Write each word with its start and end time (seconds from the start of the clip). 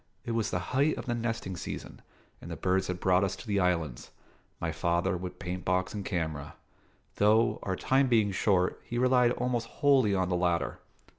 It 0.25 0.31
was 0.31 0.49
the 0.49 0.57
height 0.73 0.97
of 0.97 1.05
the 1.05 1.13
nesting 1.13 1.55
season, 1.55 2.01
and 2.41 2.49
the 2.49 2.55
birds 2.55 2.87
had 2.87 2.99
brought 2.99 3.23
us 3.23 3.35
to 3.35 3.45
the 3.45 3.59
islands; 3.59 4.09
my 4.59 4.71
father 4.71 5.15
with 5.15 5.37
paint 5.37 5.63
box 5.63 5.93
and 5.93 6.03
camera 6.03 6.55
though, 7.17 7.59
our 7.61 7.75
time 7.75 8.07
being 8.07 8.31
short, 8.31 8.81
he 8.83 8.97
relied 8.97 9.29
almost 9.33 9.67
wholly 9.67 10.15
on 10.15 10.27
the 10.29 10.35
latter. 10.35 10.79